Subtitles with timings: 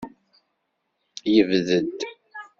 [1.33, 1.97] Yebded.